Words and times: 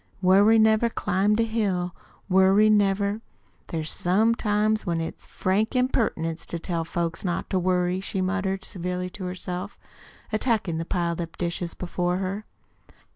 "Worry 0.19 0.57
never 0.57 0.89
climbed 0.89 1.39
a 1.39 1.43
hill, 1.43 1.95
Worry 2.27 2.71
never 2.71 3.21
There's 3.67 3.91
some 3.91 4.33
times 4.33 4.83
when 4.83 4.99
it's 4.99 5.27
frank 5.27 5.75
impertinence 5.75 6.47
to 6.47 6.57
tell 6.57 6.83
folks 6.83 7.23
not 7.23 7.51
to 7.51 7.59
worry," 7.59 8.01
she 8.01 8.19
muttered 8.19 8.65
severely 8.65 9.11
to 9.11 9.25
herself, 9.25 9.77
attacking 10.33 10.79
the 10.79 10.85
piled 10.85 11.21
up 11.21 11.37
dishes 11.37 11.75
before 11.75 12.17
her. 12.17 12.45